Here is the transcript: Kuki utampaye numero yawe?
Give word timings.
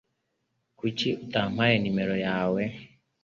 Kuki 0.79 1.09
utampaye 1.23 1.75
numero 1.79 2.15
yawe? 2.27 2.63